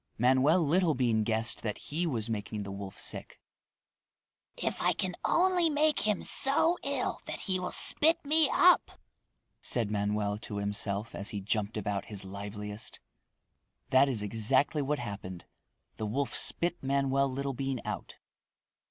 Manoel 0.17 0.63
Littlebean 0.65 1.21
guessed 1.23 1.61
that 1.61 1.77
he 1.77 2.07
was 2.07 2.27
making 2.27 2.63
the 2.63 2.71
wolf 2.71 2.97
sick. 2.97 3.39
"If 4.57 4.81
I 4.81 4.93
can 4.93 5.13
only 5.23 5.69
make 5.69 5.99
him 6.07 6.23
so 6.23 6.79
ill 6.81 7.21
that 7.27 7.41
he 7.41 7.59
will 7.59 7.71
spit 7.71 8.17
me 8.25 8.49
up!" 8.51 8.99
said 9.61 9.91
Manoel 9.91 10.39
to 10.39 10.55
himself 10.57 11.13
as 11.13 11.29
he 11.29 11.39
jumped 11.39 11.77
about 11.77 12.05
his 12.05 12.25
liveliest. 12.25 12.99
That 13.91 14.09
is 14.09 14.23
exactly 14.23 14.81
what 14.81 14.97
happened. 14.97 15.45
The 15.97 16.07
wolf 16.07 16.33
spit 16.33 16.81
Manoel 16.81 17.29
Littlebean 17.29 17.79
out. 17.85 18.15